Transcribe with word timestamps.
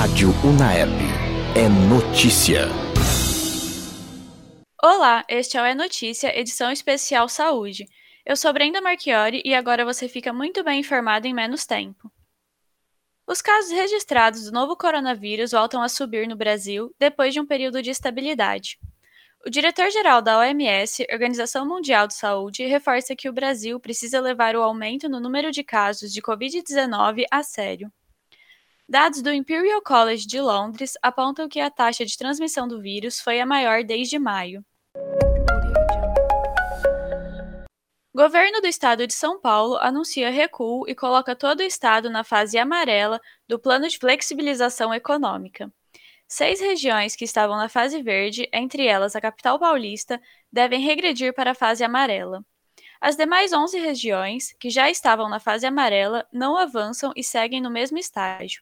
Rádio 0.00 0.30
Unaerp. 0.42 0.98
É 1.54 1.68
notícia. 1.68 2.68
Olá, 4.82 5.22
este 5.28 5.58
é 5.58 5.60
o 5.60 5.64
É 5.66 5.74
Notícia, 5.74 6.34
edição 6.40 6.72
especial 6.72 7.28
Saúde. 7.28 7.86
Eu 8.24 8.34
sou 8.34 8.50
Brenda 8.50 8.80
Marchiori 8.80 9.42
e 9.44 9.54
agora 9.54 9.84
você 9.84 10.08
fica 10.08 10.32
muito 10.32 10.64
bem 10.64 10.80
informado 10.80 11.26
em 11.26 11.34
menos 11.34 11.66
tempo. 11.66 12.10
Os 13.26 13.42
casos 13.42 13.72
registrados 13.72 14.46
do 14.46 14.52
novo 14.52 14.74
coronavírus 14.74 15.50
voltam 15.50 15.82
a 15.82 15.88
subir 15.90 16.26
no 16.26 16.34
Brasil 16.34 16.90
depois 16.98 17.34
de 17.34 17.40
um 17.40 17.44
período 17.44 17.82
de 17.82 17.90
estabilidade. 17.90 18.78
O 19.46 19.50
diretor-geral 19.50 20.22
da 20.22 20.38
OMS, 20.38 21.06
Organização 21.12 21.68
Mundial 21.68 22.06
de 22.06 22.14
Saúde, 22.14 22.64
reforça 22.64 23.14
que 23.14 23.28
o 23.28 23.34
Brasil 23.34 23.78
precisa 23.78 24.18
levar 24.18 24.56
o 24.56 24.62
aumento 24.62 25.10
no 25.10 25.20
número 25.20 25.50
de 25.50 25.62
casos 25.62 26.10
de 26.10 26.22
Covid-19 26.22 27.24
a 27.30 27.42
sério. 27.42 27.92
Dados 28.90 29.22
do 29.22 29.32
Imperial 29.32 29.80
College 29.80 30.26
de 30.26 30.40
Londres 30.40 30.94
apontam 31.00 31.48
que 31.48 31.60
a 31.60 31.70
taxa 31.70 32.04
de 32.04 32.18
transmissão 32.18 32.66
do 32.66 32.82
vírus 32.82 33.20
foi 33.20 33.40
a 33.40 33.46
maior 33.46 33.84
desde 33.84 34.18
maio. 34.18 34.64
Governo 38.12 38.60
do 38.60 38.66
Estado 38.66 39.06
de 39.06 39.14
São 39.14 39.40
Paulo 39.40 39.76
anuncia 39.76 40.28
recuo 40.28 40.88
e 40.88 40.94
coloca 40.96 41.36
todo 41.36 41.60
o 41.60 41.62
Estado 41.62 42.10
na 42.10 42.24
fase 42.24 42.58
amarela 42.58 43.20
do 43.46 43.60
Plano 43.60 43.86
de 43.86 43.96
Flexibilização 43.96 44.92
Econômica. 44.92 45.72
Seis 46.26 46.60
regiões 46.60 47.14
que 47.14 47.24
estavam 47.24 47.56
na 47.56 47.68
fase 47.68 48.02
verde, 48.02 48.48
entre 48.52 48.88
elas 48.88 49.14
a 49.14 49.20
capital 49.20 49.56
paulista, 49.56 50.20
devem 50.52 50.80
regredir 50.80 51.32
para 51.32 51.52
a 51.52 51.54
fase 51.54 51.84
amarela. 51.84 52.44
As 53.00 53.14
demais 53.14 53.52
11 53.52 53.78
regiões, 53.78 54.52
que 54.58 54.68
já 54.68 54.90
estavam 54.90 55.28
na 55.28 55.38
fase 55.38 55.64
amarela, 55.64 56.26
não 56.32 56.56
avançam 56.56 57.12
e 57.14 57.22
seguem 57.22 57.60
no 57.60 57.70
mesmo 57.70 57.96
estágio. 57.96 58.60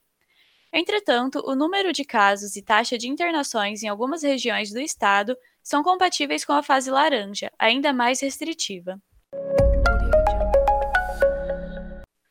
Entretanto, 0.73 1.43
o 1.47 1.55
número 1.55 1.93
de 1.93 2.05
casos 2.05 2.55
e 2.57 2.63
taxa 2.63 2.99
de 2.99 3.09
internações 3.09 3.83
em 3.83 3.89
algumas 3.89 4.23
regiões 4.23 4.71
do 4.71 4.81
estado 4.81 5.37
são 5.63 5.83
compatíveis 5.83 6.45
com 6.45 6.53
a 6.53 6.63
fase 6.63 6.91
laranja, 6.91 7.51
ainda 7.59 7.93
mais 7.93 8.21
restritiva. 8.21 9.01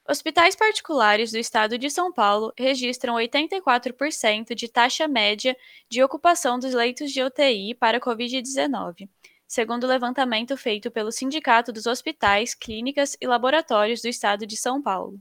Hospitais 0.09 0.56
particulares 0.56 1.31
do 1.31 1.38
estado 1.38 1.78
de 1.78 1.89
São 1.89 2.14
Paulo 2.14 2.53
registram 2.58 3.16
84% 3.16 4.56
de 4.56 4.69
taxa 4.69 5.06
média 5.06 5.58
de 5.90 6.02
ocupação 6.02 6.58
dos 6.58 6.73
leitos 6.73 7.12
de 7.12 7.22
UTI 7.22 7.75
para 7.75 8.00
Covid-19, 8.00 9.09
segundo 9.45 9.84
o 9.84 9.88
levantamento 9.88 10.56
feito 10.56 10.90
pelo 10.90 11.12
Sindicato 11.12 11.73
dos 11.73 11.86
Hospitais, 11.86 12.53
Clínicas 12.53 13.17
e 13.19 13.28
Laboratórios 13.28 14.02
do 14.02 14.08
estado 14.08 14.47
de 14.47 14.56
São 14.56 14.81
Paulo. 14.81 15.19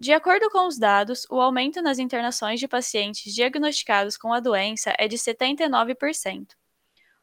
De 0.00 0.12
acordo 0.12 0.50
com 0.50 0.66
os 0.66 0.78
dados, 0.78 1.26
o 1.30 1.40
aumento 1.40 1.80
nas 1.80 1.98
internações 1.98 2.60
de 2.60 2.68
pacientes 2.68 3.32
diagnosticados 3.34 4.16
com 4.16 4.32
a 4.32 4.40
doença 4.40 4.94
é 4.98 5.08
de 5.08 5.16
79%. 5.16 6.48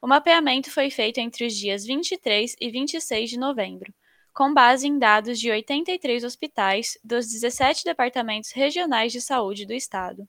O 0.02 0.08
mapeamento 0.08 0.72
foi 0.72 0.90
feito 0.90 1.20
entre 1.20 1.46
os 1.46 1.54
dias 1.56 1.86
23 1.86 2.56
e 2.60 2.72
26 2.72 3.30
de 3.30 3.38
novembro 3.38 3.94
com 4.34 4.54
base 4.54 4.88
em 4.88 4.98
dados 4.98 5.40
de 5.40 5.52
83 5.52 6.24
hospitais 6.24 6.98
dos 7.04 7.28
17 7.28 7.84
departamentos 7.84 8.52
regionais 8.52 9.12
de 9.12 9.22
saúde 9.22 9.66
do 9.66 9.74
estado. 9.74 10.28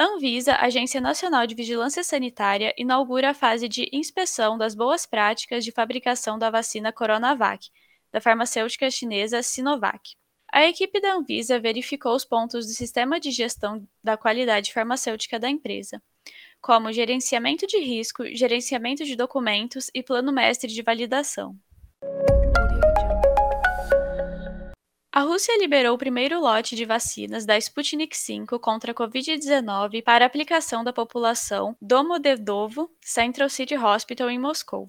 Anvisa, 0.00 0.54
Agência 0.56 1.00
Nacional 1.00 1.46
de 1.46 1.54
Vigilância 1.54 2.04
Sanitária, 2.04 2.72
inaugura 2.78 3.30
a 3.30 3.34
fase 3.34 3.68
de 3.68 3.88
inspeção 3.92 4.56
das 4.56 4.74
boas 4.74 5.06
práticas 5.06 5.64
de 5.64 5.72
fabricação 5.72 6.38
da 6.38 6.50
vacina 6.50 6.92
Coronavac, 6.92 7.68
da 8.12 8.20
farmacêutica 8.20 8.90
chinesa 8.90 9.42
Sinovac. 9.42 10.14
A 10.52 10.66
equipe 10.66 11.00
da 11.00 11.14
Anvisa 11.14 11.60
verificou 11.60 12.14
os 12.14 12.24
pontos 12.24 12.66
do 12.66 12.72
sistema 12.72 13.20
de 13.20 13.30
gestão 13.30 13.86
da 14.02 14.16
qualidade 14.16 14.72
farmacêutica 14.72 15.38
da 15.38 15.48
empresa 15.48 16.02
como 16.60 16.92
gerenciamento 16.92 17.66
de 17.66 17.78
risco, 17.78 18.24
gerenciamento 18.34 19.04
de 19.04 19.16
documentos 19.16 19.90
e 19.94 20.02
plano 20.02 20.32
mestre 20.32 20.70
de 20.70 20.82
validação. 20.82 21.56
A 25.10 25.22
Rússia 25.22 25.58
liberou 25.58 25.94
o 25.96 25.98
primeiro 25.98 26.38
lote 26.38 26.76
de 26.76 26.84
vacinas 26.84 27.44
da 27.44 27.58
Sputnik 27.58 28.16
V 28.16 28.58
contra 28.60 28.92
a 28.92 28.94
Covid-19 28.94 30.02
para 30.02 30.24
aplicação 30.24 30.84
da 30.84 30.92
população 30.92 31.74
Domodedovo 31.82 32.88
Central 33.00 33.48
City 33.48 33.76
Hospital 33.76 34.30
em 34.30 34.38
Moscou. 34.38 34.88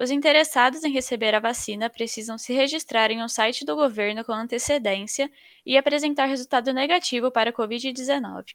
Os 0.00 0.12
interessados 0.12 0.84
em 0.84 0.92
receber 0.92 1.34
a 1.34 1.40
vacina 1.40 1.90
precisam 1.90 2.38
se 2.38 2.52
registrar 2.52 3.10
em 3.10 3.20
um 3.20 3.28
site 3.28 3.64
do 3.64 3.74
governo 3.74 4.24
com 4.24 4.32
antecedência 4.32 5.28
e 5.66 5.76
apresentar 5.76 6.26
resultado 6.26 6.72
negativo 6.72 7.32
para 7.32 7.50
a 7.50 7.52
Covid-19. 7.52 8.54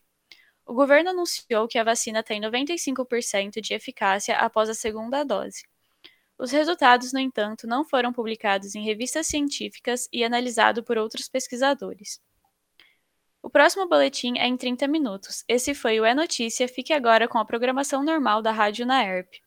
O 0.64 0.72
governo 0.72 1.10
anunciou 1.10 1.68
que 1.68 1.78
a 1.78 1.84
vacina 1.84 2.22
tem 2.22 2.40
95% 2.40 3.60
de 3.60 3.74
eficácia 3.74 4.38
após 4.38 4.70
a 4.70 4.74
segunda 4.74 5.22
dose. 5.22 5.64
Os 6.38 6.50
resultados, 6.50 7.12
no 7.12 7.20
entanto, 7.20 7.66
não 7.66 7.84
foram 7.84 8.10
publicados 8.10 8.74
em 8.74 8.82
revistas 8.82 9.26
científicas 9.26 10.08
e 10.10 10.24
analisados 10.24 10.82
por 10.82 10.96
outros 10.96 11.28
pesquisadores. 11.28 12.22
O 13.42 13.50
próximo 13.50 13.86
boletim 13.86 14.38
é 14.38 14.46
em 14.46 14.56
30 14.56 14.88
minutos. 14.88 15.44
Esse 15.46 15.74
foi 15.74 16.00
o 16.00 16.06
É 16.06 16.14
Notícia. 16.14 16.66
Fique 16.66 16.94
agora 16.94 17.28
com 17.28 17.36
a 17.36 17.44
programação 17.44 18.02
normal 18.02 18.40
da 18.40 18.50
Rádio 18.50 18.86
Naerp. 18.86 19.43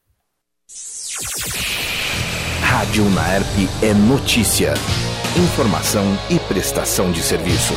Rádio 2.62 3.10
Naerp 3.12 3.46
é 3.82 3.94
notícia. 3.94 4.74
Informação 5.38 6.04
e 6.30 6.38
prestação 6.40 7.10
de 7.10 7.24
serviço. 7.24 7.74